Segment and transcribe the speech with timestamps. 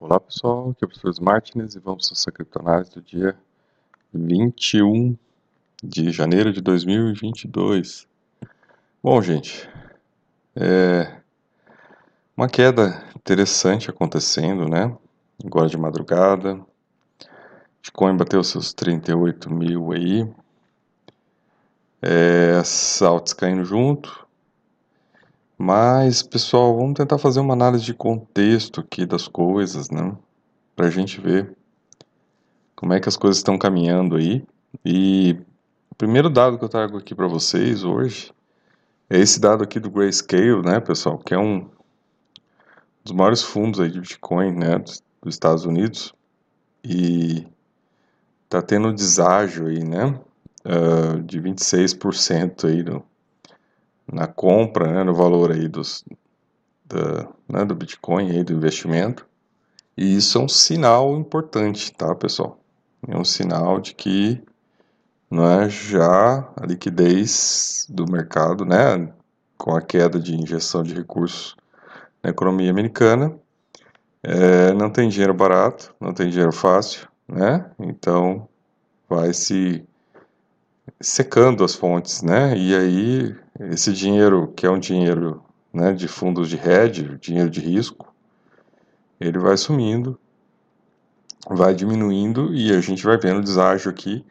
[0.00, 3.36] Olá pessoal, aqui é o professor Martins e vamos à criptonase do dia
[4.14, 5.18] 21
[5.82, 8.06] de janeiro de 2022.
[9.02, 9.68] Bom, gente,
[10.54, 11.20] é
[12.36, 14.96] uma queda interessante acontecendo, né?
[15.44, 16.64] Agora de madrugada,
[17.82, 20.32] Bitcoin bateu seus 38 mil aí,
[22.00, 24.27] é, as altas caindo junto,
[25.58, 30.16] mas, pessoal, vamos tentar fazer uma análise de contexto aqui das coisas, né?
[30.76, 31.52] Para a gente ver
[32.76, 34.46] como é que as coisas estão caminhando aí.
[34.84, 35.36] E
[35.90, 38.32] o primeiro dado que eu trago aqui para vocês hoje
[39.10, 41.18] é esse dado aqui do Grayscale, né, pessoal?
[41.18, 41.68] Que é um
[43.02, 46.14] dos maiores fundos aí de Bitcoin, né, dos, dos Estados Unidos.
[46.84, 47.44] E
[48.48, 50.20] tá tendo deságio aí, né,
[50.64, 53.04] uh, de 26% aí no,
[54.12, 56.04] na compra, né, no valor aí dos,
[56.84, 59.26] da, né, do Bitcoin, aí, do investimento.
[59.96, 62.58] E isso é um sinal importante, tá, pessoal?
[63.06, 64.42] É um sinal de que
[65.30, 69.12] não é já a liquidez do mercado, né,
[69.56, 71.56] com a queda de injeção de recursos
[72.22, 73.36] na economia americana,
[74.22, 77.70] é, não tem dinheiro barato, não tem dinheiro fácil, né?
[77.78, 78.48] Então
[79.08, 79.84] vai se
[81.00, 82.56] secando as fontes, né?
[82.56, 85.42] E aí esse dinheiro, que é um dinheiro
[85.72, 88.12] né, de fundos de hedge, dinheiro de risco,
[89.20, 90.18] ele vai sumindo,
[91.48, 94.24] vai diminuindo e a gente vai vendo o deságio aqui,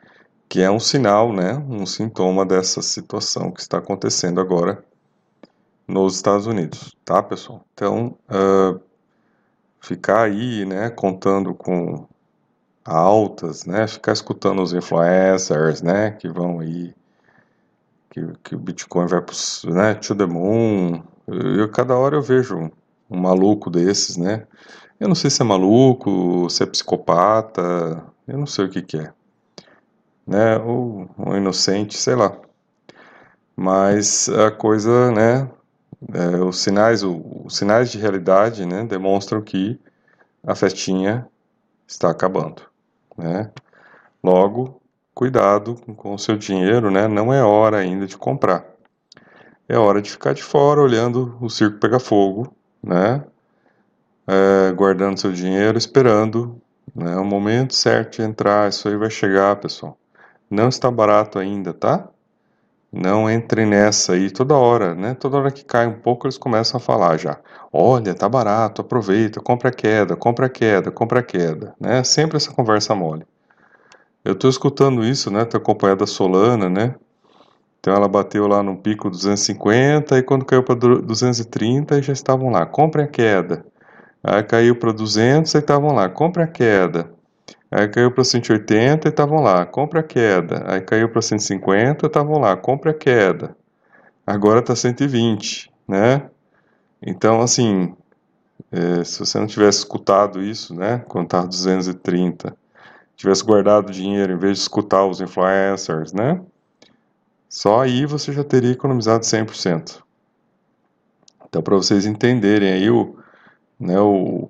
[0.49, 4.83] que é um sinal, né, um sintoma dessa situação que está acontecendo agora
[5.87, 7.65] nos Estados Unidos, tá, pessoal?
[7.73, 8.79] Então, uh,
[9.79, 12.07] ficar aí, né, contando com
[12.87, 13.85] altas, né?
[13.85, 16.11] Ficar escutando os influencers, né?
[16.11, 16.95] Que vão aí,
[18.17, 19.35] que, que o Bitcoin vai pro,
[19.73, 19.95] né?
[19.95, 21.03] To the moon.
[21.27, 22.71] Eu, cada hora eu vejo um,
[23.09, 24.47] um maluco desses, né?
[24.99, 28.97] Eu não sei se é maluco, se é psicopata, eu não sei o que que
[28.97, 29.13] é,
[30.25, 30.57] né?
[30.57, 32.35] Ou um inocente, sei lá.
[33.55, 35.49] Mas a coisa, né?
[36.13, 38.83] É, os sinais, o, os sinais de realidade, né?
[38.85, 39.79] Demonstram que
[40.45, 41.27] a festinha
[41.87, 42.61] está acabando
[43.17, 43.51] né?
[44.23, 44.81] Logo,
[45.17, 47.07] cuidado com o seu dinheiro, né?
[47.07, 48.63] Não é hora ainda de comprar.
[49.67, 53.23] É hora de ficar de fora olhando o circo pegar fogo, né?
[54.27, 56.61] É, guardando seu dinheiro, esperando
[56.93, 58.69] né, o momento certo de entrar.
[58.69, 59.97] Isso aí vai chegar, pessoal.
[60.47, 62.07] Não está barato ainda, tá?
[62.93, 65.15] Não entre nessa aí toda hora, né?
[65.15, 67.39] Toda hora que cai um pouco eles começam a falar já.
[67.73, 72.03] Olha, tá barato, aproveita, compra a queda, compra a queda, compra a queda, né?
[72.03, 73.25] Sempre essa conversa mole.
[74.27, 75.45] Eu tô escutando isso, né?
[75.45, 76.95] Tô acompanhando a Solana, né?
[77.79, 82.65] Então ela bateu lá no pico 250 e quando caiu para 230 já estavam lá,
[82.65, 83.65] compre a queda.
[84.21, 87.09] Aí caiu para 200 e estavam lá, compre a queda.
[87.71, 90.61] Aí caiu para 180 e estavam lá, compra a queda.
[90.67, 93.55] Aí caiu para 150 e estavam lá, compra a queda.
[94.25, 96.29] Agora está 120, né?
[97.01, 97.95] Então, assim,
[98.73, 102.53] é, se você não tivesse escutado isso, né, quando estava 230,
[103.17, 106.39] tivesse guardado dinheiro em vez de escutar os influencers, né,
[107.49, 110.01] só aí você já teria economizado 100%.
[111.49, 113.17] Então, para vocês entenderem aí o,
[113.79, 114.49] né, o,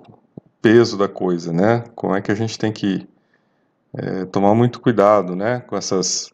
[0.62, 1.84] peso da coisa, né?
[1.96, 3.08] Como é que a gente tem que
[3.96, 5.62] é, tomar muito cuidado, né?
[5.62, 6.34] Com essas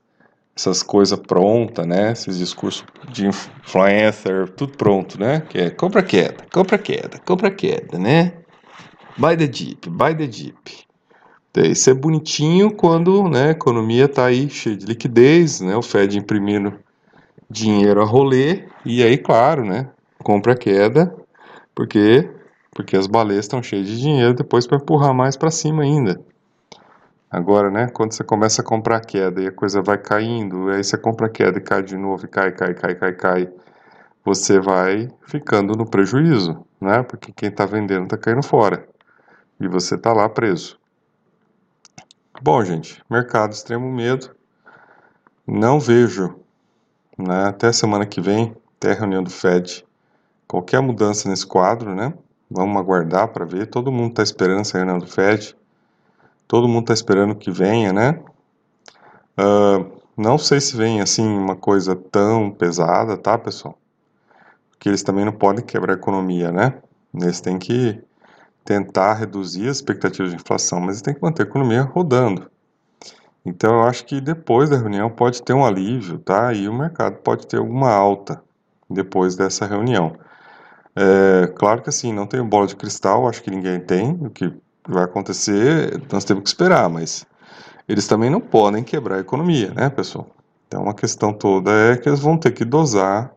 [0.56, 2.12] essas coisas prontas, né?
[2.12, 5.42] Esses discursos de influencer, tudo pronto, né?
[5.42, 8.34] Que é compra queda, compra queda, compra queda, né?
[9.18, 10.88] Buy the Jeep, buy the Jeep.
[11.56, 15.76] Isso é bonitinho quando né, a economia está aí cheia de liquidez, né?
[15.76, 16.80] O Fed imprimindo
[17.48, 19.90] dinheiro a rolê e aí, claro, né?
[20.24, 21.16] Compra queda,
[21.76, 22.30] porque
[22.74, 26.20] porque as baleias estão cheias de dinheiro depois para empurrar mais para cima ainda.
[27.30, 30.98] Agora, né, quando você começa a comprar queda e a coisa vai caindo, aí você
[30.98, 33.50] compra queda e cai de novo, e cai, cai, cai, cai, cai,
[34.26, 37.04] você vai ficando no prejuízo, né?
[37.04, 38.88] Porque quem está vendendo está caindo fora
[39.60, 40.80] e você está lá preso.
[42.46, 44.36] Bom, gente, mercado extremo medo.
[45.48, 46.36] Não vejo,
[47.18, 49.86] né, até semana que vem, até a reunião do Fed,
[50.46, 52.14] qualquer mudança nesse quadro, né?
[52.52, 53.68] Vamos aguardar para ver.
[53.68, 55.56] Todo mundo está esperando essa reunião do Fed.
[56.46, 58.22] Todo mundo está esperando que venha, né?
[59.40, 63.78] Uh, não sei se vem assim uma coisa tão pesada, tá, pessoal?
[64.70, 66.74] Porque eles também não podem quebrar a economia, né?
[67.16, 68.04] Eles têm que
[68.64, 72.50] tentar reduzir as expectativas de inflação, mas têm que manter a economia rodando.
[73.46, 76.54] Então eu acho que depois da reunião pode ter um alívio, tá?
[76.54, 78.42] E o mercado pode ter alguma alta
[78.90, 80.16] depois dessa reunião.
[80.96, 84.12] É, claro que assim, não tenho bola de cristal, acho que ninguém tem.
[84.22, 84.54] O que
[84.88, 87.26] vai acontecer, nós temos que esperar, mas
[87.88, 90.28] eles também não podem quebrar a economia, né, pessoal?
[90.68, 93.34] Então a questão toda é que eles vão ter que dosar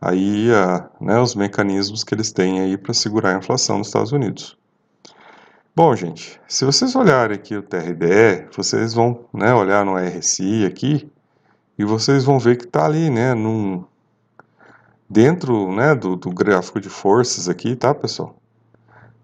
[0.00, 4.12] aí a, né, os mecanismos que eles têm aí para segurar a inflação nos Estados
[4.12, 4.56] Unidos.
[5.74, 11.10] Bom, gente, se vocês olharem aqui o TRDE, vocês vão né, olhar no RSI aqui
[11.78, 13.84] e vocês vão ver que está ali, né, num,
[15.08, 18.36] dentro né, do, do gráfico de forças aqui, tá, pessoal?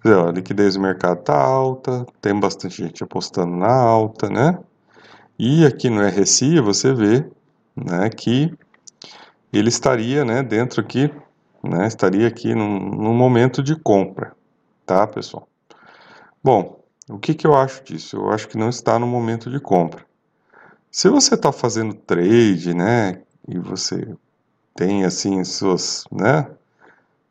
[0.05, 4.59] a liquidez do mercado está alta, tem bastante gente apostando na alta, né?
[5.39, 7.27] E aqui no RSI você vê
[7.75, 8.55] né, que
[9.57, 11.11] ele estaria né, dentro aqui,
[11.63, 14.35] né, estaria aqui num, num momento de compra,
[14.85, 15.49] tá, pessoal?
[16.43, 18.17] Bom, o que, que eu acho disso?
[18.17, 20.05] Eu acho que não está no momento de compra.
[20.91, 24.17] Se você está fazendo trade, né, e você
[24.75, 26.49] tem assim suas, né,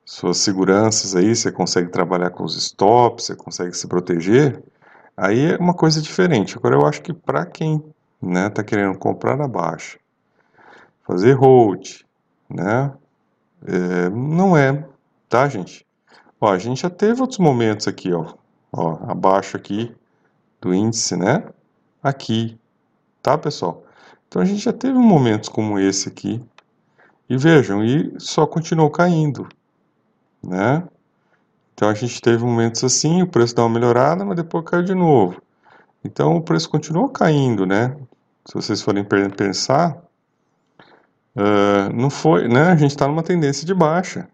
[0.05, 4.61] suas seguranças aí, você consegue trabalhar com os stops, você consegue se proteger,
[5.17, 6.57] aí é uma coisa diferente.
[6.57, 7.83] Agora eu acho que para quem,
[8.21, 9.97] né, tá querendo comprar na baixa,
[11.03, 12.04] fazer hold,
[12.49, 12.93] né,
[13.65, 14.87] é, não é,
[15.29, 15.85] tá, gente?
[16.39, 18.33] Ó, a gente já teve outros momentos aqui, ó,
[18.71, 19.95] ó, abaixo aqui
[20.61, 21.43] do índice, né,
[22.03, 22.59] aqui,
[23.21, 23.83] tá, pessoal?
[24.27, 26.43] Então a gente já teve momentos como esse aqui,
[27.29, 29.47] e vejam, e só continuou caindo,
[30.43, 30.87] né?
[31.73, 34.93] Então a gente teve momentos assim, o preço dá uma melhorada, mas depois caiu de
[34.93, 35.41] novo.
[36.03, 37.97] Então o preço continuou caindo, né?
[38.45, 39.97] Se vocês forem pensar,
[41.35, 42.71] uh, não foi, né?
[42.71, 44.27] A gente está numa tendência de baixa,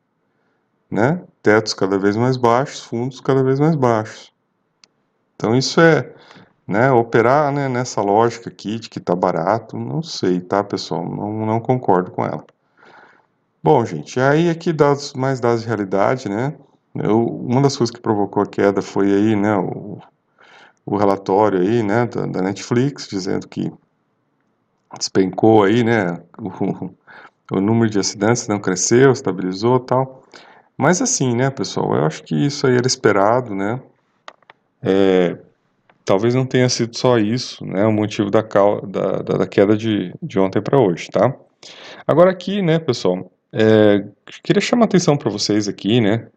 [0.90, 1.22] né?
[1.42, 4.32] Tetos cada vez mais baixos, fundos cada vez mais baixos.
[5.36, 6.14] Então isso é,
[6.68, 6.92] né?
[6.92, 11.04] Operar né, nessa lógica aqui de que está barato, não sei, tá, pessoal?
[11.04, 12.46] Não, não concordo com ela.
[13.64, 16.56] Bom, gente, aí aqui dados mais dados de realidade, né?
[16.96, 20.00] Eu, uma das coisas que provocou a queda foi aí, né, o,
[20.86, 23.72] o relatório aí, né, da, da, Netflix, dizendo que
[24.98, 26.92] despencou aí, né, o,
[27.58, 30.24] o número de acidentes não cresceu, estabilizou tal.
[30.78, 33.80] Mas assim, né, pessoal, eu acho que isso aí era esperado, né?
[34.82, 35.38] É,
[36.04, 40.40] talvez não tenha sido só isso, né, o motivo da, da, da queda de, de
[40.40, 41.36] ontem para hoje, tá?
[42.08, 44.06] Agora aqui, né, pessoal, é,
[44.44, 46.28] queria chamar a atenção para vocês aqui, né?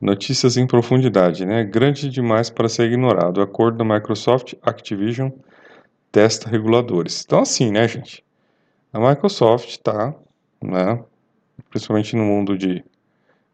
[0.00, 1.64] Notícias em profundidade, né?
[1.64, 3.40] Grande demais para ser ignorado.
[3.40, 5.30] Acordo da Microsoft Activision
[6.12, 7.24] testa reguladores.
[7.24, 8.22] Então, assim, né, gente?
[8.92, 10.14] A Microsoft está,
[10.62, 11.02] né,
[11.70, 12.84] principalmente no mundo de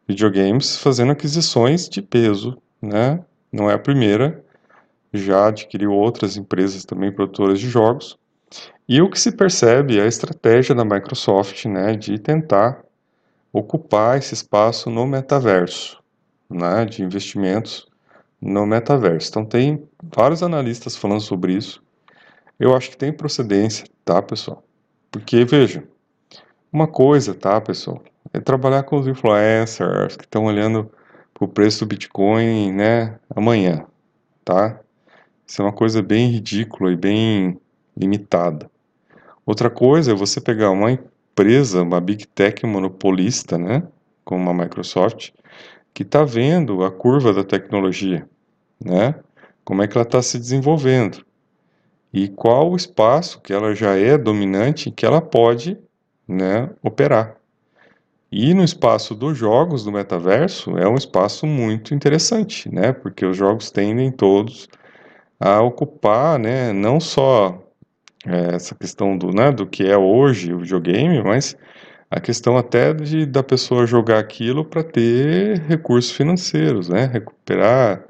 [0.06, 3.24] videogames, fazendo aquisições de peso, né?
[3.52, 4.44] Não é a primeira,
[5.12, 8.18] já adquiriu outras empresas também produtoras de jogos.
[8.88, 12.82] E o que se percebe é a estratégia da Microsoft, né, de tentar
[13.52, 16.02] ocupar esse espaço no metaverso,
[16.50, 17.86] né, de investimentos
[18.40, 19.28] no metaverso.
[19.28, 21.82] Então tem vários analistas falando sobre isso.
[22.58, 24.64] Eu acho que tem procedência, tá, pessoal?
[25.12, 25.84] Porque veja,
[26.72, 28.02] uma coisa, tá, pessoal,
[28.32, 30.90] é trabalhar com os influencers que estão olhando
[31.32, 33.86] para o preço do Bitcoin, né, amanhã,
[34.44, 34.80] tá?
[35.46, 37.60] Isso é uma coisa bem ridícula e bem
[37.96, 38.68] limitada.
[39.46, 43.84] Outra coisa é você pegar uma empresa, uma big tech monopolista, né,
[44.24, 45.30] como a Microsoft,
[45.94, 48.28] que está vendo a curva da tecnologia,
[48.84, 49.14] né,
[49.64, 51.27] como é que ela está se desenvolvendo
[52.12, 55.78] e qual o espaço que ela já é dominante que ela pode,
[56.26, 57.36] né, operar.
[58.30, 63.36] E no espaço dos jogos do metaverso é um espaço muito interessante, né, porque os
[63.36, 64.68] jogos tendem todos
[65.40, 67.62] a ocupar, né, não só
[68.26, 71.56] é, essa questão do, né, do que é hoje o videogame, mas
[72.10, 78.04] a questão até de da pessoa jogar aquilo para ter recursos financeiros, né, recuperar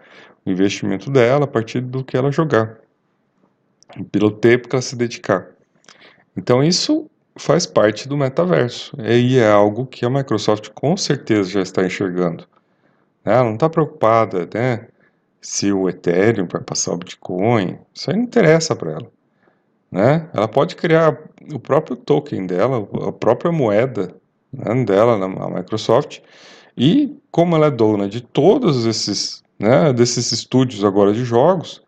[0.46, 2.78] o investimento dela a partir do que ela jogar,
[4.10, 5.48] pelo tempo que ela se dedicar.
[6.36, 11.62] Então isso faz parte do metaverso e é algo que a Microsoft com certeza já
[11.62, 12.46] está enxergando.
[13.24, 14.88] Ela não está preocupada, né,
[15.40, 19.18] se o Ethereum vai passar o Bitcoin, isso aí não interessa para ela
[19.90, 20.28] né?
[20.32, 21.18] Ela pode criar
[21.52, 24.14] o próprio token dela, a própria moeda
[24.52, 26.20] né, dela na Microsoft
[26.76, 31.82] e como ela é dona de todos esses, né, desses estúdios agora de jogos,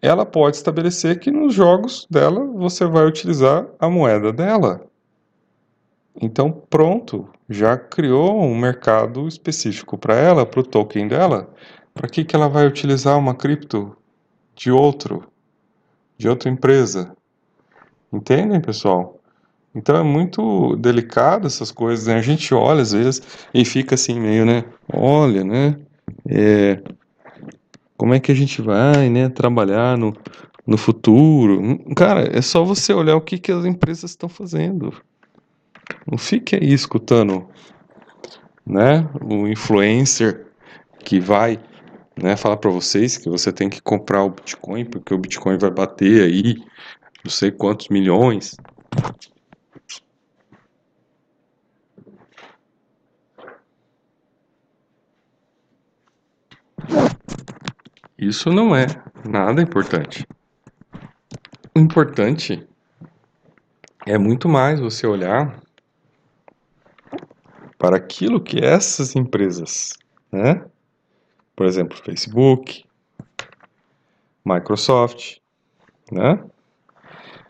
[0.00, 4.86] ela pode estabelecer que nos jogos dela você vai utilizar a moeda dela.
[6.20, 11.48] Então, pronto, já criou um mercado específico para ela, para o token dela.
[11.94, 13.96] Para que, que ela vai utilizar uma cripto
[14.54, 15.24] de outro?
[16.18, 17.16] de outra empresa.
[18.12, 19.18] Entendem, pessoal?
[19.74, 22.16] Então é muito delicado essas coisas, né?
[22.16, 23.22] A gente olha às vezes
[23.54, 24.64] e fica assim meio, né?
[24.92, 25.78] Olha, né?
[26.28, 26.82] É,
[27.98, 30.16] como é que a gente vai, né, trabalhar no,
[30.64, 31.60] no futuro.
[31.96, 34.94] Cara, é só você olhar o que, que as empresas estão fazendo.
[36.06, 37.48] Não fique aí escutando,
[38.64, 40.46] né, o influencer
[41.04, 41.58] que vai,
[42.16, 45.70] né, falar para vocês que você tem que comprar o Bitcoin porque o Bitcoin vai
[45.70, 46.56] bater aí
[47.24, 48.56] não sei quantos milhões.
[58.18, 58.86] Isso não é
[59.24, 60.26] nada importante.
[61.72, 62.66] O importante
[64.04, 65.60] é muito mais você olhar
[67.78, 69.96] para aquilo que essas empresas,
[70.32, 70.64] né?
[71.54, 72.84] Por exemplo, Facebook,
[74.44, 75.36] Microsoft,
[76.10, 76.42] né?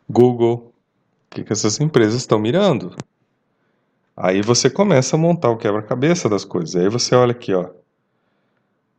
[0.06, 0.74] Google,
[1.24, 2.94] o que, que essas empresas estão mirando?
[4.14, 6.76] Aí você começa a montar o quebra-cabeça das coisas.
[6.76, 7.70] Aí você olha aqui, ó.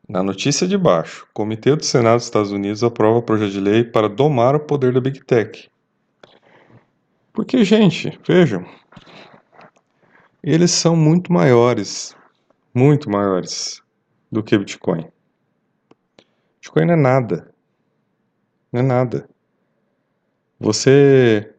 [0.10, 3.84] Na notícia de baixo, o Comitê do Senado dos Estados Unidos aprova projeto de lei
[3.84, 5.70] para domar o poder da Big Tech.
[7.32, 8.66] Porque, gente, vejam,
[10.42, 12.16] eles são muito maiores,
[12.74, 13.84] muito maiores
[14.32, 15.06] do que Bitcoin.
[16.56, 17.54] Bitcoin não é nada.
[18.74, 19.30] Não é nada.
[20.60, 21.54] Você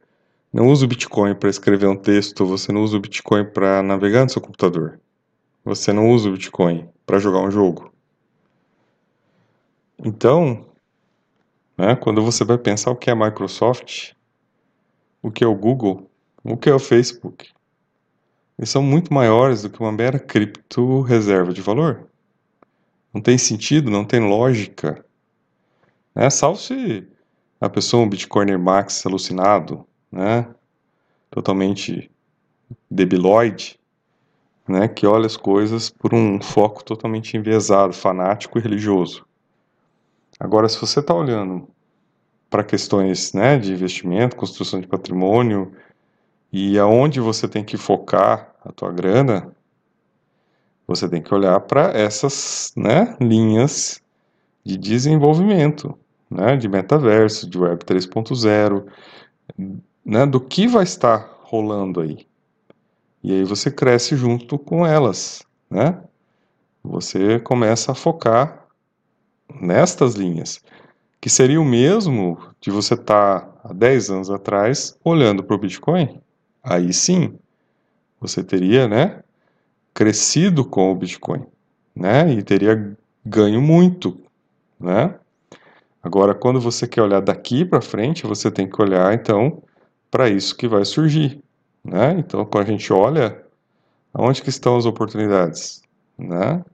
[0.53, 4.25] não usa o Bitcoin para escrever um texto, você não usa o Bitcoin para navegar
[4.25, 5.01] no seu computador.
[5.65, 7.90] Você não usa o Bitcoin para jogar um jogo.
[10.03, 10.67] Então,
[11.77, 14.13] né, quando você vai pensar o que é a Microsoft,
[15.23, 16.11] o que é o Google,
[16.43, 17.51] o que é o Facebook,
[18.59, 22.09] eles são muito maiores do que uma mera cripto reserva de valor.
[23.13, 25.05] Não tem sentido, não tem lógica.
[26.15, 26.31] Né?
[26.31, 27.07] Salvo se
[27.61, 30.47] a pessoa, um Bitcoiner Max alucinado, né?
[31.31, 32.11] totalmente
[32.91, 33.79] debilóide,
[34.67, 34.89] né?
[34.89, 39.27] que olha as coisas por um foco totalmente enviesado, fanático e religioso.
[40.41, 41.69] Agora, se você está olhando
[42.49, 45.71] para questões né, de investimento, construção de patrimônio
[46.51, 49.55] e aonde você tem que focar a tua grana,
[50.87, 54.03] você tem que olhar para essas né, linhas
[54.65, 55.97] de desenvolvimento,
[56.31, 58.87] né, de metaverso, de Web 3.0,
[60.03, 62.27] né, do que vai estar rolando aí.
[63.23, 66.03] E aí você cresce junto com elas, né?
[66.83, 68.60] Você começa a focar
[69.61, 70.61] nestas linhas,
[71.21, 75.59] que seria o mesmo de você estar tá, há 10 anos atrás olhando para o
[75.59, 76.21] Bitcoin.
[76.63, 77.39] Aí sim,
[78.21, 79.23] você teria, né,
[79.95, 81.45] crescido com o Bitcoin,
[81.95, 84.21] né, e teria ganho muito,
[84.79, 85.15] né?
[86.03, 89.63] Agora, quando você quer olhar daqui para frente, você tem que olhar então
[90.11, 91.43] para isso que vai surgir,
[91.85, 92.17] né?
[92.19, 93.45] Então, quando a gente olha,
[94.15, 95.83] onde que estão as oportunidades,
[96.19, 96.65] né?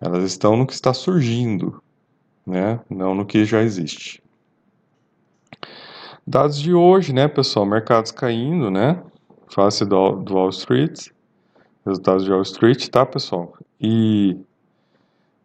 [0.00, 1.82] Elas estão no que está surgindo,
[2.46, 2.80] né?
[2.88, 4.22] Não no que já existe.
[6.26, 7.66] Dados de hoje, né, pessoal?
[7.66, 9.02] Mercados caindo, né?
[9.48, 11.08] Face do, do Wall Street.
[11.84, 13.52] Resultados de Wall Street, tá, pessoal?
[13.78, 14.38] E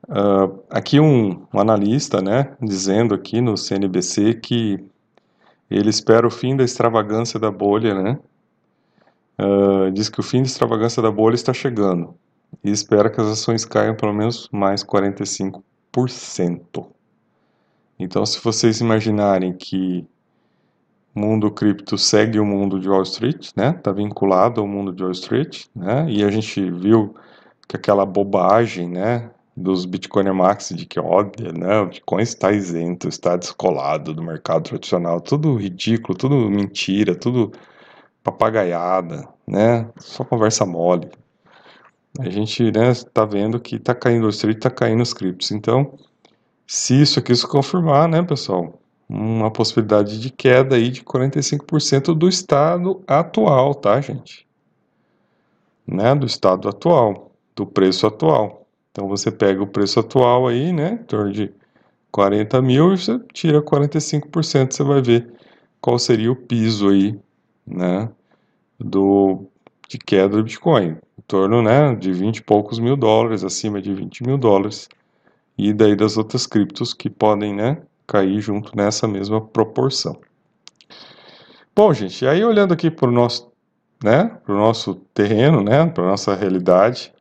[0.08, 4.84] uh, aqui um, um analista, né, dizendo aqui no CNBC que
[5.70, 8.20] ele espera o fim da extravagância da bolha, né?
[9.38, 12.16] Uh, diz que o fim da extravagância da bolha está chegando
[12.64, 15.62] e espera que as ações caiam pelo menos mais 45%.
[17.98, 20.06] Então, se vocês imaginarem que
[21.16, 23.70] o mundo cripto segue o mundo de Wall Street, né?
[23.70, 26.06] Está vinculado ao mundo de Wall Street, né?
[26.10, 27.16] E a gente viu
[27.68, 29.32] que aquela bobagem, né?
[29.56, 31.80] Dos Bitcoin Max de que, olha, né?
[31.80, 37.54] O Bitcoin está isento, está descolado do mercado tradicional, tudo ridículo, tudo mentira, tudo
[38.22, 39.90] papagaiada, né?
[39.98, 41.10] Só conversa mole
[42.20, 45.52] a gente né, está vendo que está caindo o street, está caindo os criptos.
[45.52, 45.98] Então,
[46.66, 52.28] se isso aqui se confirmar, né, pessoal, uma possibilidade de queda aí de 45% do
[52.28, 54.48] estado atual, tá, gente?
[55.86, 58.66] Né, do estado atual, do preço atual.
[58.92, 61.52] Então, você pega o preço atual aí, né, em torno de
[62.12, 65.34] 40 mil e você tira 45%, você vai ver
[65.82, 67.20] qual seria o piso aí,
[67.68, 68.10] né,
[68.80, 69.46] do,
[69.90, 74.24] de queda do Bitcoin torno né, de 20 e poucos mil dólares, acima de 20
[74.24, 74.88] mil dólares,
[75.58, 80.20] e daí das outras criptos que podem né, cair junto nessa mesma proporção.
[81.76, 83.52] Bom, gente, aí olhando aqui para o nosso,
[84.04, 87.14] né, nosso terreno, né, para a nossa realidade,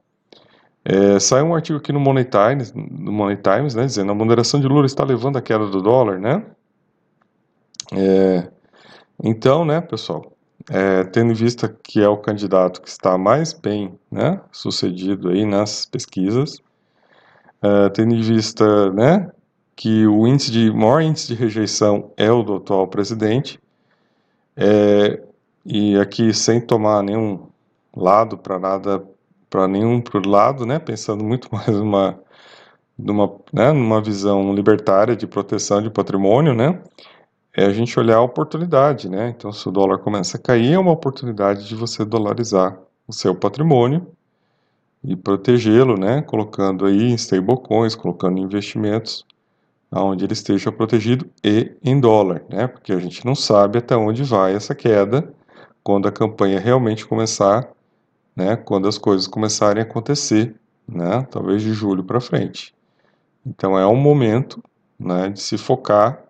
[0.84, 4.60] é, saiu um artigo aqui no Money Times, no Money Times né, dizendo a moderação
[4.60, 6.44] de Lula está levando a queda do dólar, né?
[7.92, 8.50] É,
[9.22, 10.33] então, né, pessoal,
[10.70, 15.44] é, tendo em vista que é o candidato que está mais bem né, sucedido aí
[15.44, 16.62] nas pesquisas,
[17.62, 19.30] é, tendo em vista né,
[19.76, 23.60] que o índice de maior índice de rejeição é o do atual presidente.
[24.56, 25.20] É,
[25.64, 27.48] e aqui sem tomar nenhum
[27.96, 29.04] lado para nada,
[29.50, 30.78] para nenhum pro lado, né?
[30.78, 32.18] Pensando muito mais numa
[32.96, 36.80] numa, né, numa visão libertária de proteção de patrimônio, né?
[37.56, 39.28] É a gente olhar a oportunidade, né?
[39.28, 43.34] Então, se o dólar começa a cair, é uma oportunidade de você dolarizar o seu
[43.34, 44.08] patrimônio
[45.04, 46.20] e protegê-lo, né?
[46.22, 49.24] Colocando aí em stablecoins, colocando investimentos
[49.92, 52.66] onde ele esteja protegido e em dólar, né?
[52.66, 55.32] Porque a gente não sabe até onde vai essa queda
[55.82, 57.68] quando a campanha realmente começar,
[58.34, 58.56] né?
[58.56, 60.56] Quando as coisas começarem a acontecer,
[60.88, 61.22] né?
[61.30, 62.74] Talvez de julho para frente.
[63.46, 64.60] Então é um momento,
[64.98, 65.28] né?
[65.28, 66.23] De se focar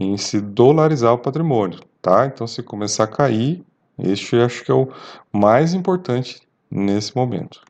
[0.00, 2.24] em se dolarizar o patrimônio, tá?
[2.24, 3.62] Então se começar a cair,
[3.98, 4.88] este acho que é o
[5.30, 6.40] mais importante
[6.70, 7.60] nesse momento.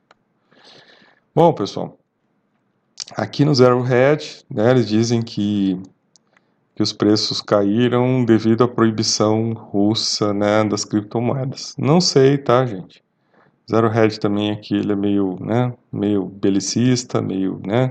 [1.35, 1.97] Bom, pessoal,
[3.17, 5.77] aqui no Zero Hedge, né, eles dizem que,
[6.73, 11.75] que os preços caíram devido à proibição russa né, das criptomoedas.
[11.77, 13.03] Não sei, tá, gente?
[13.69, 17.89] Zero Hedge também aqui ele é meio, né, meio belicista, meio, né,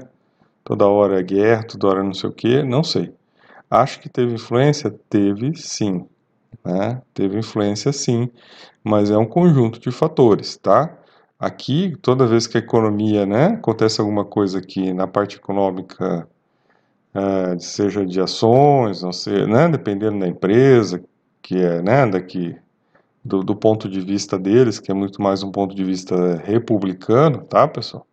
[0.64, 3.12] toda hora é guerra, toda hora não sei o que, não sei.
[3.70, 4.90] Acho que teve influência?
[5.08, 6.04] Teve sim,
[6.64, 7.00] né?
[7.14, 8.28] Teve influência sim,
[8.82, 10.98] mas é um conjunto de fatores, tá?
[11.38, 16.28] Aqui, toda vez que a economia, né, acontece alguma coisa aqui na parte econômica,
[17.14, 21.02] é, seja de ações, não sei, né, dependendo da empresa,
[21.42, 22.56] que é, né, daqui
[23.24, 27.42] do, do, ponto de vista deles, que é muito mais um ponto de vista republicano,
[27.44, 28.06] tá, pessoal?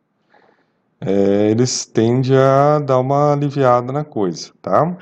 [1.00, 4.98] É, eles tendem a dar uma aliviada na coisa, tá?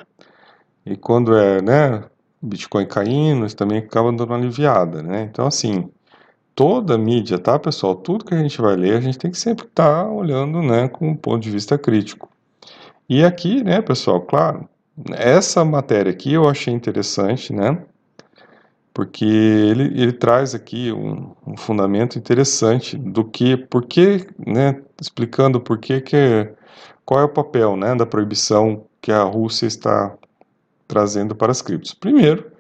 [0.86, 2.04] E quando é, né,
[2.42, 5.24] Bitcoin caindo, eles também acabam dando uma aliviada, né?
[5.24, 5.90] Então, assim,
[6.56, 7.96] toda mídia, tá, pessoal?
[7.96, 10.88] Tudo que a gente vai ler, a gente tem que sempre estar tá olhando, né,
[10.88, 12.30] com um ponto de vista crítico.
[13.10, 14.68] E aqui, né, pessoal, claro,
[15.12, 17.84] essa matéria aqui eu achei interessante, né,
[18.94, 25.60] porque ele, ele traz aqui um, um fundamento interessante do que, por que, né, explicando
[25.60, 26.50] por que que,
[27.06, 30.18] qual é o papel, né, da proibição que a Rússia está
[30.88, 31.94] trazendo para as criptos.
[31.94, 32.52] Primeiro,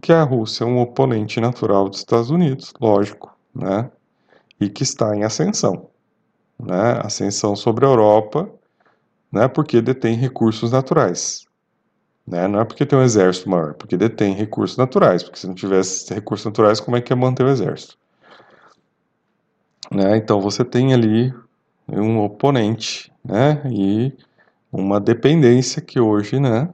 [0.00, 3.90] que a Rússia é um oponente natural dos Estados Unidos, lógico, né?
[4.60, 5.88] E que está em ascensão,
[6.58, 7.00] né?
[7.02, 8.48] Ascensão sobre a Europa,
[9.30, 9.48] né?
[9.48, 11.46] Porque detém recursos naturais,
[12.26, 12.48] né?
[12.48, 15.22] Não é porque tem um exército maior, porque detém recursos naturais.
[15.22, 17.98] Porque se não tivesse recursos naturais, como é que ia manter o exército?
[19.90, 20.16] Né?
[20.16, 21.32] Então você tem ali
[21.88, 23.62] um oponente, né?
[23.70, 24.12] E
[24.72, 26.72] uma dependência que hoje, né?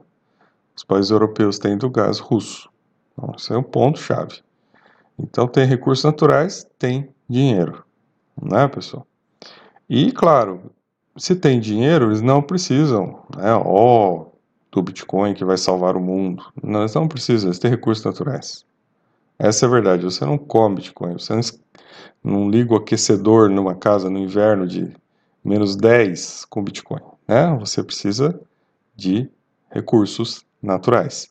[0.75, 2.69] Os países europeus têm do gás russo.
[3.13, 4.41] Então, esse é um ponto-chave.
[5.17, 7.83] Então, tem recursos naturais, tem dinheiro,
[8.41, 9.05] né, pessoal?
[9.89, 10.71] E, claro,
[11.17, 14.25] se tem dinheiro, eles não precisam, né, ó,
[14.71, 16.43] do Bitcoin que vai salvar o mundo.
[16.63, 18.65] Não, eles não precisam, eles têm recursos naturais.
[19.37, 20.03] Essa é a verdade.
[20.03, 21.41] Você não come Bitcoin, você não,
[22.23, 24.95] não liga o aquecedor numa casa no inverno de
[25.43, 27.55] menos 10 com Bitcoin, né?
[27.59, 28.39] Você precisa
[28.95, 29.29] de
[29.69, 31.29] recursos naturais.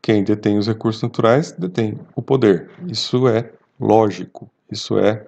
[0.00, 2.70] Quem detém os recursos naturais detém o poder.
[2.88, 5.26] Isso é lógico, isso é,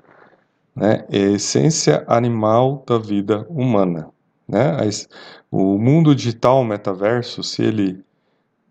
[0.75, 4.11] né, é a essência animal da vida humana.
[4.49, 4.77] Né?
[5.51, 8.05] O mundo digital, o metaverso, se ele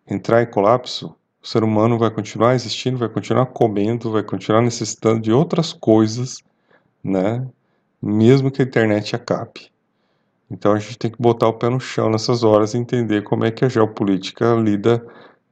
[0.08, 5.22] entrar em colapso, o ser humano vai continuar existindo, vai continuar comendo, vai continuar necessitando
[5.22, 6.44] de outras coisas,
[7.04, 7.46] né?
[8.02, 9.73] mesmo que a internet acabe.
[10.54, 13.44] Então a gente tem que botar o pé no chão nessas horas e entender como
[13.44, 15.04] é que a geopolítica lida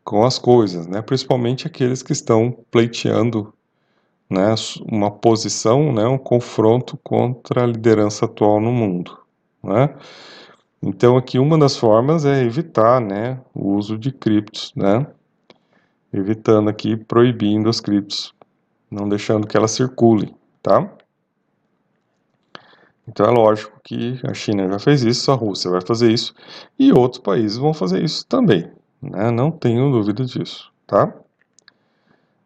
[0.04, 1.02] com as coisas, né?
[1.02, 3.52] principalmente aqueles que estão pleiteando
[4.30, 4.54] né,
[4.90, 9.18] uma posição, né, um confronto contra a liderança atual no mundo.
[9.64, 9.90] Né?
[10.84, 15.08] Então aqui uma das formas é evitar né, o uso de criptos, né?
[16.14, 18.36] evitando aqui, proibindo as criptos,
[18.90, 20.92] não deixando que elas circulem, tá?
[23.12, 26.34] Então é lógico que a China já fez isso, a Rússia vai fazer isso
[26.80, 28.72] e outros países vão fazer isso também,
[29.02, 29.30] né?
[29.30, 31.14] Não tenho dúvida disso, tá?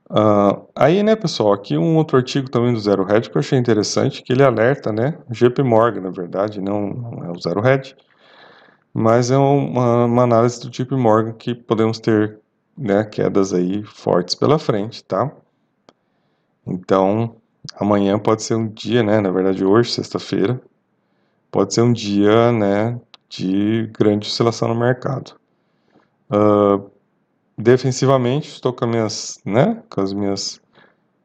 [0.10, 3.58] Uh, aí, né, pessoal, aqui um outro artigo também do Zero Hedge que eu achei
[3.58, 7.96] interessante, que ele alerta, né, JP Morgan, na verdade, não, é o Zero Hedge,
[8.94, 12.40] mas é uma, uma, análise do JP Morgan que podemos ter,
[12.78, 15.32] né, quedas aí fortes pela frente, tá?
[16.66, 17.36] Então,
[17.80, 20.62] amanhã pode ser um dia, né, na verdade hoje, sexta-feira,
[21.52, 25.36] pode ser um dia, né, de grande oscilação no mercado.
[26.30, 26.90] Uh,
[27.58, 30.62] defensivamente, estou com, minhas, né, com as minhas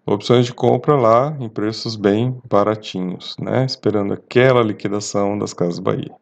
[0.06, 6.14] opções de compra lá em preços bem baratinhos, né, esperando aquela liquidação das Casas Bahia.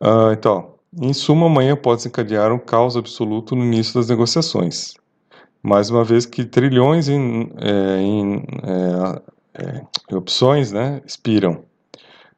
[0.00, 4.94] Uh, então, Em suma, amanhã pode desencadear um caos absoluto no início das negociações.
[5.66, 8.44] Mais uma vez que trilhões em, é, em,
[9.54, 11.64] é, é, opções né, expiram,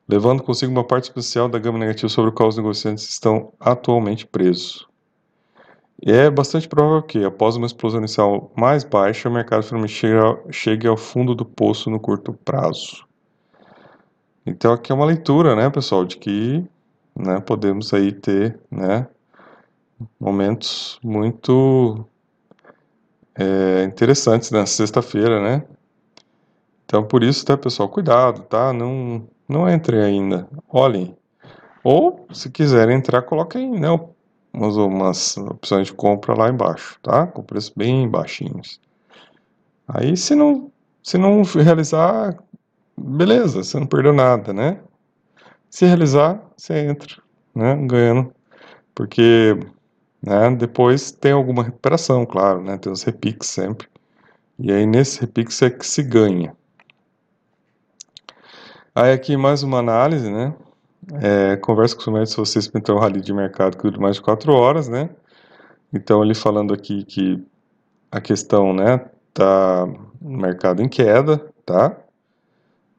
[0.08, 4.24] levando consigo uma parte especial da gama negativa sobre o qual os negociantes estão atualmente
[4.24, 4.86] presos.
[6.00, 10.00] E é bastante provável que, após uma explosão inicial mais baixa, o mercado finalmente
[10.52, 13.04] chegue ao fundo do poço no curto prazo.
[14.46, 16.64] Então aqui é uma leitura, né, pessoal, de que
[17.18, 19.08] né, podemos aí ter, né,
[20.20, 22.06] momentos muito
[23.38, 25.64] é, interessantes na sexta-feira, né?
[26.84, 28.72] Então por isso, tá, pessoal, cuidado, tá?
[28.72, 31.16] Não, não entrem ainda, olhem.
[31.84, 33.88] Ou, se quiserem entrar, coloquem, né,
[34.52, 37.26] umas, umas opções de compra lá embaixo, tá?
[37.26, 38.80] Com preços bem baixinhos.
[39.86, 40.70] Aí, se não,
[41.02, 42.36] se não realizar,
[42.96, 44.80] beleza, você não perdeu nada, né?
[45.70, 47.22] Se realizar, você entra,
[47.54, 47.76] né?
[47.86, 48.32] Ganhando.
[48.94, 49.56] Porque
[50.26, 52.76] né, depois tem alguma recuperação, claro, né?
[52.76, 53.88] Tem os repiques sempre.
[54.58, 56.56] E aí nesse repique é que se ganha.
[58.92, 60.52] Aí aqui mais uma análise, né?
[61.22, 64.16] É, conversa com o cliente se você experimentar um rally de mercado que dura mais
[64.16, 65.10] de 4 horas, né?
[65.92, 67.40] Então ele falando aqui que
[68.10, 68.98] a questão, né,
[69.32, 69.86] tá
[70.20, 71.96] no mercado em queda, tá?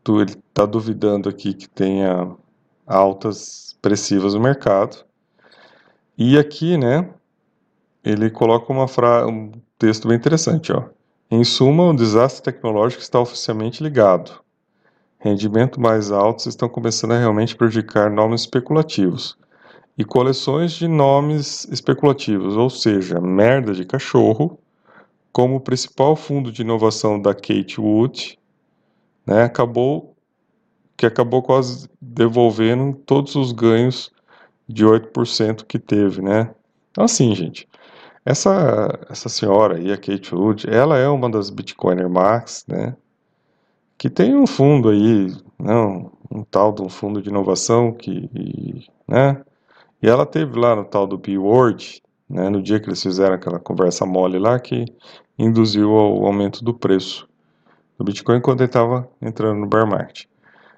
[0.07, 2.31] Ele tá duvidando aqui que tenha
[2.85, 5.03] altas expressivas no mercado.
[6.17, 7.09] E aqui, né,
[8.07, 9.27] ele coloca uma fra...
[9.27, 10.83] um texto bem interessante, ó.
[11.29, 14.31] Em suma, o desastre tecnológico está oficialmente ligado.
[15.19, 19.37] Rendimentos mais altos estão começando a realmente prejudicar nomes especulativos.
[19.97, 24.57] E coleções de nomes especulativos, ou seja, merda de cachorro,
[25.33, 28.39] como o principal fundo de inovação da Kate Wood,
[29.25, 30.15] né, acabou
[30.95, 34.11] que acabou quase devolvendo todos os ganhos
[34.67, 36.55] de 8% que teve, né?
[36.89, 37.67] Então assim, gente,
[38.27, 42.95] essa essa senhora aí, a Kate Wood, ela é uma das Bitcoiner Max, né?
[43.97, 48.29] Que tem um fundo aí, não, né, um tal de um fundo de inovação que,
[49.07, 49.41] né?
[50.01, 53.59] E ela teve lá no tal do B-Word, né, no dia que eles fizeram aquela
[53.59, 54.85] conversa mole lá, que
[55.39, 57.27] induziu ao aumento do preço
[57.97, 60.25] do Bitcoin quando ele estava entrando no bear market.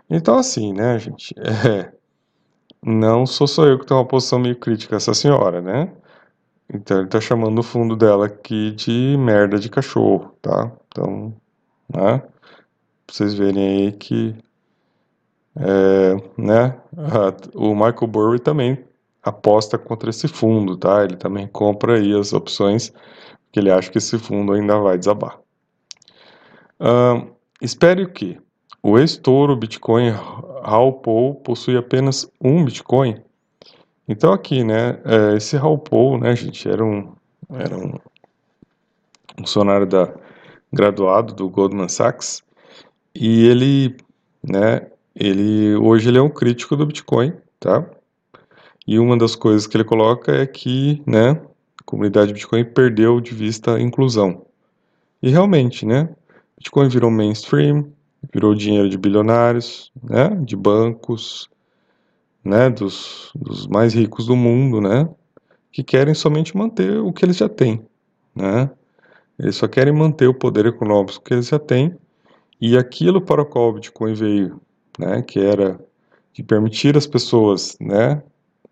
[0.07, 1.91] Então, assim, né, gente, é,
[2.83, 5.91] não sou só eu que tenho uma posição meio crítica essa senhora, né?
[6.73, 10.71] Então, ele tá chamando o fundo dela aqui de merda de cachorro, tá?
[10.87, 11.33] Então,
[11.89, 12.29] né, pra
[13.11, 14.35] vocês verem aí que,
[15.55, 16.79] é, né,
[17.55, 18.83] o Michael Burry também
[19.23, 21.03] aposta contra esse fundo, tá?
[21.03, 22.89] Ele também compra aí as opções,
[23.45, 25.39] porque ele acha que esse fundo ainda vai desabar.
[26.79, 28.39] Uh, espere o quê?
[28.81, 30.11] O ex-touro Bitcoin
[30.63, 33.21] Raul Paul possui apenas um Bitcoin.
[34.11, 35.55] Então aqui, né, é, esse
[35.87, 37.13] Paul, né, gente, era um,
[37.53, 37.93] era um
[39.37, 40.11] funcionário da,
[40.73, 42.41] graduado do Goldman Sachs
[43.13, 43.95] e ele,
[44.43, 47.87] né, ele, hoje ele é um crítico do Bitcoin, tá?
[48.87, 51.39] E uma das coisas que ele coloca é que, né,
[51.79, 54.43] a comunidade Bitcoin perdeu de vista a inclusão.
[55.21, 56.09] E realmente, né,
[56.57, 57.93] Bitcoin virou mainstream,
[58.33, 61.47] virou dinheiro de bilionários, né, de bancos,
[62.49, 65.07] né, dos, dos mais ricos do mundo, né,
[65.71, 67.85] que querem somente manter o que eles já têm,
[68.35, 68.69] né.
[69.37, 71.95] Eles só querem manter o poder econômico que eles já têm
[72.59, 74.59] e aquilo para o qual o Bitcoin veio,
[74.97, 75.79] né, que era
[76.33, 78.21] de permitir as pessoas, né,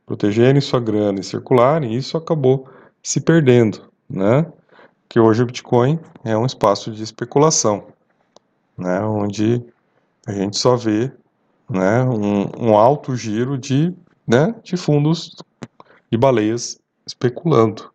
[0.06, 2.68] protegerem sua grana e circularem, isso acabou
[3.02, 4.46] se perdendo, né,
[5.08, 7.88] que hoje o Bitcoin é um espaço de especulação
[8.78, 9.64] né, onde
[10.26, 11.12] a gente só vê
[11.70, 13.94] né, um, um alto giro de,
[14.26, 15.36] né, de fundos
[16.12, 17.92] e baleias especulando.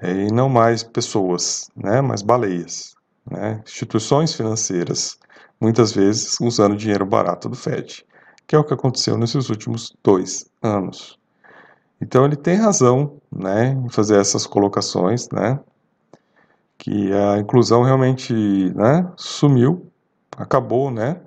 [0.00, 2.96] E não mais pessoas, né, mas baleias.
[3.28, 5.18] Né, instituições financeiras,
[5.60, 8.06] muitas vezes usando dinheiro barato do Fed,
[8.46, 11.18] que é o que aconteceu nesses últimos dois anos.
[12.00, 15.58] Então ele tem razão né, em fazer essas colocações, né,
[16.78, 18.32] que a inclusão realmente
[18.74, 19.90] né, sumiu,
[20.36, 21.20] acabou, né?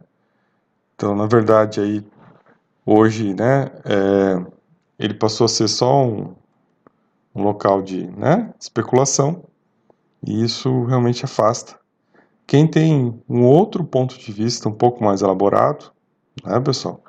[1.02, 2.06] Então, na verdade, aí
[2.86, 4.46] hoje, né, é,
[5.00, 6.36] ele passou a ser só um,
[7.34, 9.44] um local de né, especulação
[10.24, 11.76] e isso realmente afasta.
[12.46, 15.92] Quem tem um outro ponto de vista um pouco mais elaborado,
[16.46, 17.02] né, pessoal,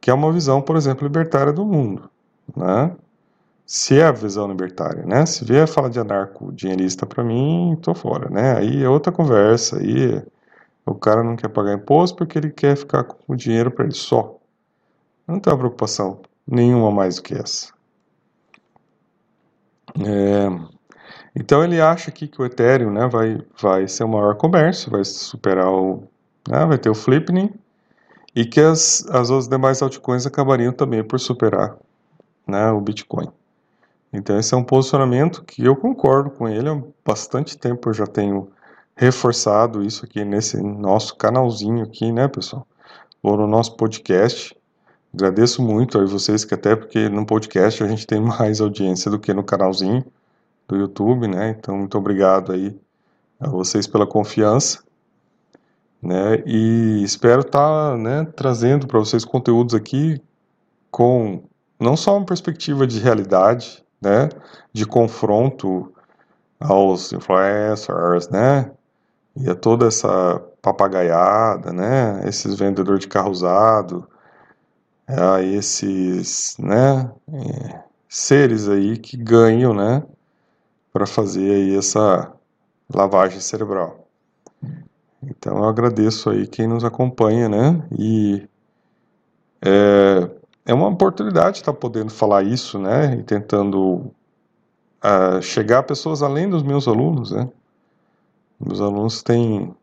[0.00, 2.08] que é uma visão, por exemplo, libertária do mundo,
[2.56, 2.94] né?
[3.66, 5.26] se é a visão libertária, né?
[5.26, 8.56] Se vier falar de anarco dinheirista para mim, tô fora, né?
[8.56, 10.22] Aí é outra conversa, aí
[10.86, 13.94] o cara não quer pagar imposto porque ele quer ficar com o dinheiro para ele
[13.94, 14.38] só.
[15.26, 17.72] Não tem uma preocupação nenhuma mais do que essa,
[19.98, 20.46] É,
[21.34, 25.04] então ele acha aqui que o Ethereum né, vai, vai ser o maior comércio, vai
[25.04, 26.04] superar o.
[26.48, 27.52] Né, vai ter o Flipning,
[28.34, 31.76] e que as, as outras demais altcoins acabariam também por superar
[32.46, 33.28] né, o Bitcoin.
[34.12, 38.06] Então esse é um posicionamento que eu concordo com ele há bastante tempo, eu já
[38.06, 38.48] tenho
[38.96, 42.66] reforçado isso aqui nesse nosso canalzinho aqui, né, pessoal?
[43.22, 44.56] Ou no nosso podcast.
[45.12, 49.18] Agradeço muito a vocês que até porque no podcast a gente tem mais audiência do
[49.18, 50.04] que no canalzinho
[50.66, 51.50] do YouTube, né?
[51.50, 52.76] Então muito obrigado aí
[53.38, 54.82] a vocês pela confiança,
[56.02, 56.42] né?
[56.46, 60.20] E espero estar, tá, né, trazendo para vocês conteúdos aqui
[60.90, 61.42] com
[61.78, 64.30] não só uma perspectiva de realidade, né,
[64.72, 65.92] de confronto
[66.58, 68.70] aos influencers, né,
[69.36, 74.06] e a toda essa papagaiada, né, esses vendedores de carro usado,
[75.06, 80.02] a esses, né, é, seres aí que ganham, né,
[80.92, 82.32] para fazer aí essa
[82.92, 84.06] lavagem cerebral.
[85.22, 88.48] Então eu agradeço aí quem nos acompanha, né, e
[89.62, 90.30] é,
[90.64, 94.10] é uma oportunidade estar podendo falar isso, né, e tentando
[95.04, 97.48] uh, chegar a pessoas além dos meus alunos, né.
[98.58, 99.74] Meus alunos têm,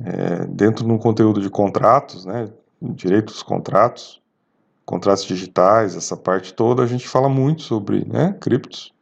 [0.00, 2.48] é, dentro de um conteúdo de contratos, né,
[2.80, 4.20] direito dos contratos,
[4.84, 8.94] contratos digitais, essa parte toda, a gente fala muito sobre, né, criptos,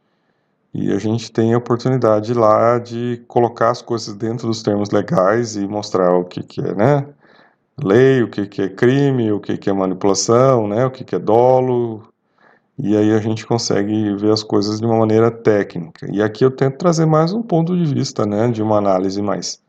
[0.72, 5.57] e a gente tem a oportunidade lá de colocar as coisas dentro dos termos legais
[5.57, 7.07] e mostrar o que, que é, né,
[7.83, 11.14] lei, o que, que é crime, o que, que é manipulação, né, o que, que
[11.14, 12.09] é dolo,
[12.78, 16.06] e aí a gente consegue ver as coisas de uma maneira técnica.
[16.12, 19.62] E aqui eu tento trazer mais um ponto de vista, né, de uma análise mais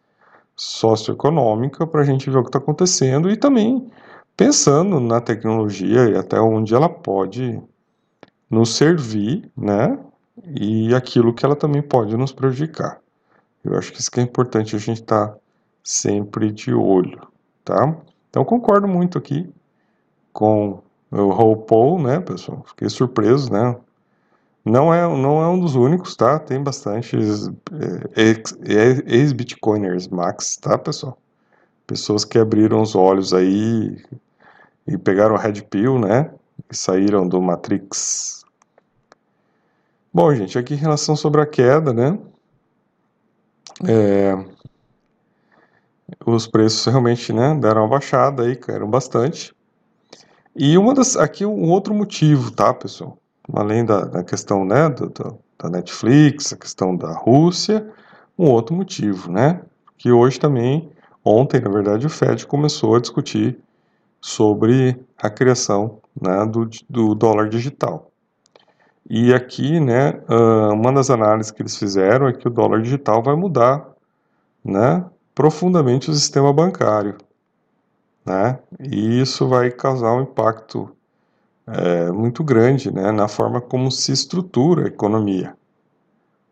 [0.56, 3.88] socioeconômica para a gente ver o que está acontecendo e também
[4.38, 7.62] pensando na tecnologia e até onde ela pode
[8.50, 9.98] nos servir, né,
[10.46, 13.00] e aquilo que ela também pode nos prejudicar.
[13.64, 15.38] Eu acho que isso que é importante a gente estar tá
[15.84, 17.98] sempre de olho tá?
[18.30, 19.52] Então concordo muito aqui
[20.32, 20.82] com
[21.22, 22.64] o Raul Paul, né, pessoal?
[22.68, 23.76] Fiquei surpreso, né?
[24.64, 26.40] Não é, não é um dos únicos, tá?
[26.40, 27.48] Tem bastantes
[28.16, 31.18] é, ex-bitcoiners max, tá, pessoal?
[31.86, 34.04] Pessoas que abriram os olhos aí
[34.88, 36.32] e pegaram o Red Pill, né?
[36.72, 38.44] E saíram do Matrix.
[40.12, 42.18] Bom, gente, aqui em relação sobre a queda, né?
[43.88, 44.36] É,
[46.26, 49.55] os preços realmente né, deram uma baixada aí, caíram bastante.
[50.56, 53.18] E uma das, aqui um outro motivo, tá, pessoal?
[53.54, 57.86] Além da, da questão né, do, do, da Netflix, a questão da Rússia,
[58.40, 59.62] um outro motivo, né?
[59.98, 60.90] Que hoje também,
[61.24, 63.58] ontem, na verdade, o Fed começou a discutir
[64.22, 68.10] sobre a criação né, do, do dólar digital.
[69.08, 70.20] E aqui, né,
[70.74, 73.86] uma das análises que eles fizeram é que o dólar digital vai mudar,
[74.64, 77.18] né, profundamente o sistema bancário.
[78.26, 78.60] Né?
[78.80, 80.96] E isso vai causar um impacto
[81.68, 85.56] é, muito grande né, na forma como se estrutura a economia.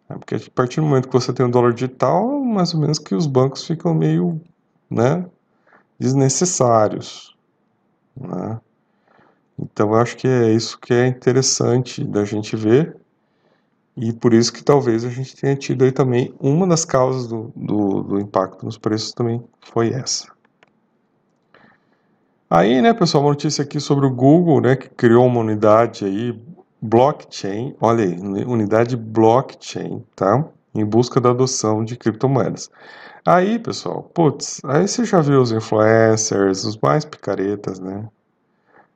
[0.10, 3.00] É, porque a partir do momento que você tem o dólar digital, mais ou menos
[3.00, 4.40] que os bancos ficam meio
[4.90, 5.26] né,
[6.00, 7.36] desnecessários.
[8.16, 8.60] Né?
[9.58, 12.98] Então eu acho que é isso que é interessante da gente ver
[13.96, 17.52] e por isso que talvez a gente tenha tido aí também uma das causas do,
[17.56, 20.28] do, do impacto nos preços também foi essa.
[22.56, 26.40] Aí, né, pessoal, uma notícia aqui sobre o Google, né, que criou uma unidade aí,
[26.80, 30.48] blockchain, olha aí, unidade blockchain, tá?
[30.76, 32.70] Em busca da adoção de criptomoedas.
[33.26, 38.08] Aí, pessoal, putz, aí você já viu os influencers, os mais picaretas, né?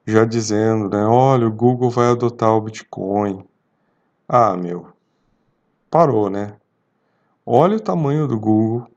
[0.05, 3.43] Já dizendo, né, olha, o Google vai adotar o Bitcoin,
[4.29, 4.85] ah, meu,
[5.89, 6.53] parou, né?
[7.43, 8.87] Olha o tamanho do Google,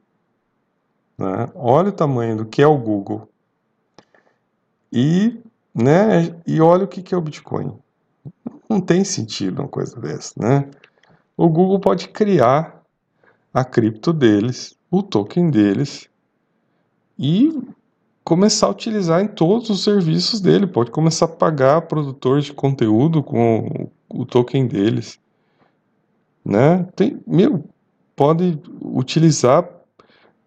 [1.17, 1.49] né?
[1.55, 3.30] Olha o tamanho do que é o Google
[4.93, 5.41] e,
[5.75, 6.35] né?
[6.47, 7.73] E olha o que é o Bitcoin.
[8.69, 10.69] Não tem sentido uma coisa dessa, né?
[11.37, 12.83] O Google pode criar
[13.53, 16.09] a cripto deles, o token deles
[17.19, 17.63] e
[18.23, 20.67] começar a utilizar em todos os serviços dele.
[20.67, 25.19] Pode começar a pagar produtores de conteúdo com o token deles
[26.45, 26.87] né?
[26.97, 27.65] Tem, meu,
[28.17, 29.69] pode utilizar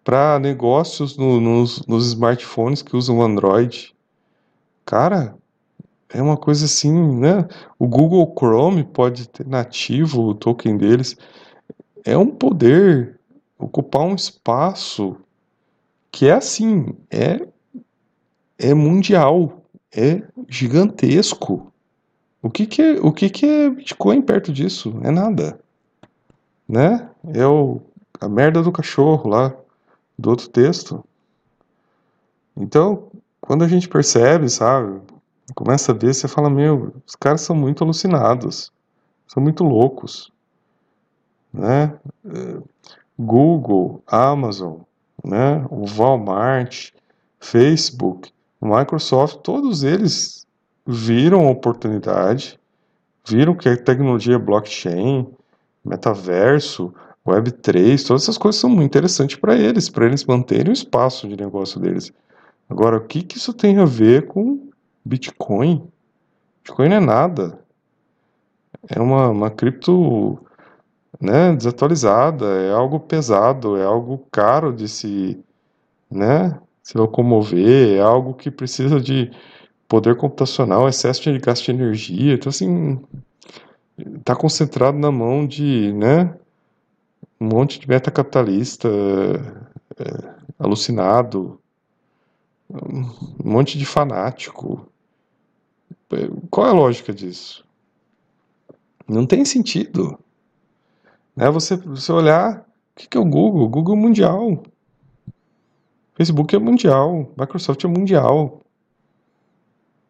[0.02, 3.93] para negócios no, nos, nos smartphones que usam Android.
[4.84, 5.36] Cara,
[6.10, 7.46] é uma coisa assim, né?
[7.78, 11.16] O Google Chrome pode ter nativo o token deles.
[12.04, 13.18] É um poder
[13.58, 15.16] ocupar um espaço
[16.12, 17.46] que é assim, é
[18.58, 19.62] é mundial,
[19.94, 21.72] é gigantesco.
[22.42, 24.94] O que que é, o que que é Bitcoin perto disso?
[25.02, 25.58] É nada.
[26.68, 27.08] né?
[27.34, 27.80] É o,
[28.20, 29.54] a merda do cachorro lá,
[30.18, 31.04] do outro texto.
[32.56, 33.08] Então,
[33.46, 35.02] quando a gente percebe, sabe,
[35.54, 38.72] começa a ver, você fala, meu, os caras são muito alucinados,
[39.26, 40.32] são muito loucos,
[41.52, 41.94] né?
[43.18, 44.78] Google, Amazon,
[45.22, 45.62] né?
[45.68, 46.92] O Walmart,
[47.38, 50.46] Facebook, Microsoft, todos eles
[50.86, 52.58] viram oportunidade,
[53.28, 55.28] viram que a tecnologia blockchain,
[55.84, 56.94] metaverso,
[57.26, 61.36] Web3, todas essas coisas são muito interessantes para eles, para eles manterem o espaço de
[61.36, 62.10] negócio deles.
[62.68, 64.68] Agora, o que, que isso tem a ver com
[65.04, 65.86] Bitcoin?
[66.62, 67.58] Bitcoin não é nada.
[68.88, 70.38] É uma, uma cripto
[71.20, 75.42] né, desatualizada, é algo pesado, é algo caro de se,
[76.10, 79.30] né, se locomover, é algo que precisa de
[79.88, 82.34] poder computacional, excesso de gasto de energia.
[82.34, 83.00] Então, assim,
[83.98, 86.34] está concentrado na mão de, né,
[87.40, 88.88] um monte de meta-capitalista
[89.98, 91.60] é, alucinado,
[92.70, 93.04] um
[93.44, 94.88] monte de fanático.
[96.50, 97.64] Qual é a lógica disso?
[99.06, 100.18] Não tem sentido.
[101.36, 101.50] Né?
[101.50, 103.62] Você, você olhar, o que é o Google?
[103.62, 104.62] O Google é mundial.
[106.14, 107.30] Facebook é mundial.
[107.36, 108.60] Microsoft é mundial.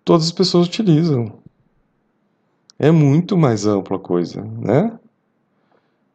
[0.05, 1.33] Todas as pessoas utilizam.
[2.79, 4.99] É muito mais ampla a coisa, né?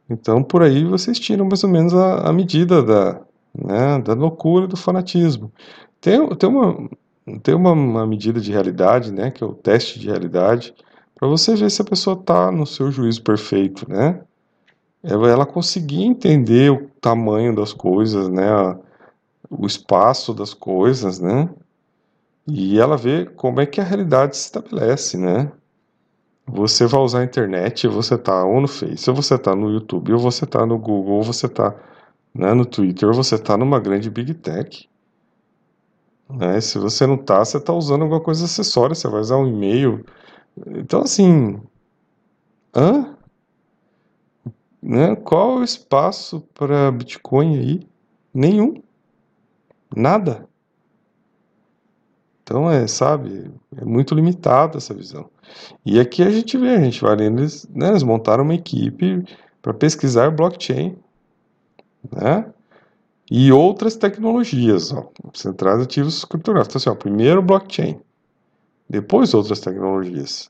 [0.10, 3.21] Então, por aí vocês tiram mais ou menos a, a medida da,
[3.54, 5.52] né, da loucura do fanatismo.
[6.02, 6.90] Tem, tem, uma,
[7.44, 10.74] tem uma, uma medida de realidade, né, que é o teste de realidade,
[11.16, 14.22] para você ver se a pessoa está no seu juízo perfeito, né?
[15.04, 18.50] Ela conseguir entender o tamanho das coisas, né,
[19.50, 21.50] o espaço das coisas, né?
[22.48, 25.52] E ela vê como é que a realidade se estabelece, né?
[26.48, 30.14] Você vai usar a internet, você tá ou no Face, ou você tá no YouTube,
[30.14, 31.76] ou você tá no Google, ou você tá
[32.34, 34.88] né, no Twitter, ou você tá numa grande Big Tech.
[36.30, 36.62] Né?
[36.62, 40.06] Se você não tá, você tá usando alguma coisa acessória, você vai usar um e-mail.
[40.68, 41.60] Então, assim,
[42.76, 43.15] hã?
[44.82, 45.15] Né?
[45.15, 47.88] Qual o espaço para Bitcoin aí?
[48.34, 48.82] Nenhum.
[49.96, 50.48] Nada.
[52.44, 55.30] Então, é, sabe, é muito limitado essa visão.
[55.86, 59.24] E aqui a gente vê, a gente vai lendo, eles, né, eles montaram uma equipe
[59.62, 60.98] para pesquisar blockchain,
[62.12, 62.52] né?
[63.32, 66.82] E outras tecnologias, ó, centrais ativos criptográficos.
[66.82, 68.00] Então, assim, ó, primeiro blockchain,
[68.89, 70.50] depois outras tecnologias.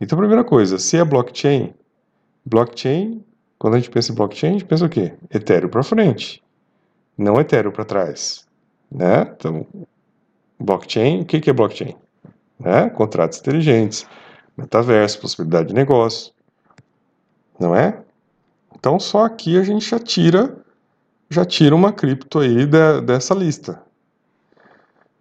[0.00, 1.72] Então, a primeira coisa, se é blockchain,
[2.44, 3.24] blockchain,
[3.58, 5.14] quando a gente pensa em blockchain, a gente pensa o quê?
[5.32, 6.42] Ethereum para frente,
[7.16, 8.46] não Ethereum para trás,
[8.90, 9.22] né?
[9.36, 9.66] Então,
[10.58, 11.96] blockchain, o que é blockchain?
[12.58, 12.90] Né?
[12.90, 14.06] Contratos inteligentes,
[14.56, 16.32] metaverso, possibilidade de negócio,
[17.58, 18.02] não é?
[18.74, 20.56] Então só aqui a gente já tira,
[21.28, 23.82] já tira uma cripto aí de, dessa lista.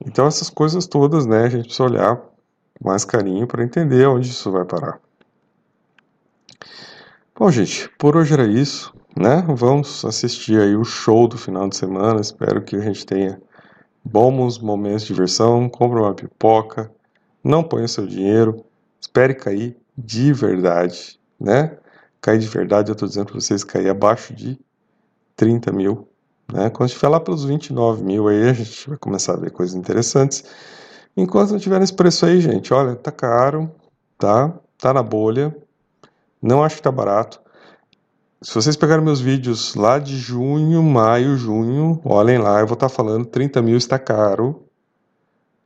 [0.06, 2.22] Então essas coisas todas, né, a gente precisa olhar
[2.82, 5.00] mais carinho para entender onde isso vai parar.
[7.38, 9.44] Bom, gente, por hoje era isso, né?
[9.48, 12.22] Vamos assistir aí o show do final de semana.
[12.22, 13.42] Espero que a gente tenha
[14.04, 15.68] bons momentos de diversão.
[15.68, 16.90] Compre uma pipoca,
[17.44, 18.64] não ponha seu dinheiro,
[19.02, 21.78] espere cair de verdade, né?
[22.22, 24.58] Cair de verdade, eu estou dizendo para vocês cair abaixo de
[25.36, 26.08] 30 mil.
[26.52, 26.70] Né?
[26.70, 30.44] Quando estiver lá pelos 29 mil, aí a gente vai começar a ver coisas interessantes.
[31.18, 33.72] Enquanto não tiver esse preço aí, gente, olha, tá caro,
[34.18, 34.54] tá?
[34.78, 35.56] Tá na bolha.
[36.42, 37.40] Não acho que tá barato.
[38.42, 42.90] Se vocês pegarem meus vídeos lá de junho, maio, junho, olhem lá, eu vou estar
[42.90, 44.64] falando 30 mil está caro.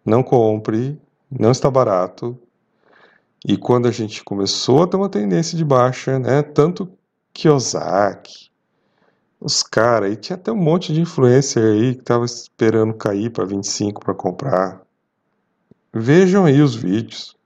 [0.05, 0.97] Não compre,
[1.29, 2.39] não está barato.
[3.45, 6.41] E quando a gente começou a ter uma tendência de baixa, né?
[6.41, 6.89] Tanto
[7.33, 8.48] Kiyosaki,
[9.39, 13.45] os caras, aí tinha até um monte de influencer aí que tava esperando cair para
[13.45, 14.81] 25 para comprar.
[15.93, 17.37] Vejam aí os vídeos.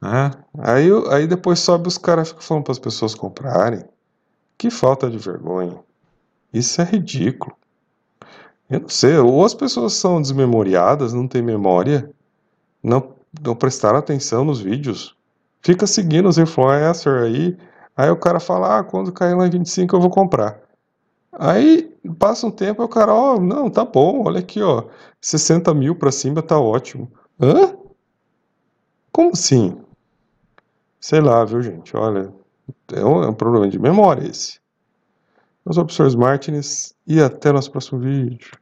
[0.00, 0.32] Né?
[0.58, 3.84] Aí, aí depois sobe os caras ficam falando para as pessoas comprarem.
[4.58, 5.78] Que falta de vergonha.
[6.52, 7.56] Isso é ridículo.
[8.68, 12.10] Eu não sei, ou as pessoas são desmemoriadas, não têm memória,
[12.82, 15.14] não, não prestaram atenção nos vídeos,
[15.60, 17.58] fica seguindo os influencers aí,
[17.94, 20.61] aí o cara fala, ah, quando cair lá em 25 eu vou comprar.
[21.32, 24.88] Aí passa um tempo o cara, ó, não, tá bom, olha aqui, ó,
[25.20, 27.10] 60 mil pra cima tá ótimo.
[27.40, 27.74] Hã?
[29.10, 29.80] Como assim?
[31.00, 31.96] Sei lá, viu, gente?
[31.96, 32.32] Olha,
[32.92, 34.60] é um, é um problema de memória esse.
[35.64, 38.52] Eu sou o professor Martins e até nosso próximo vídeo.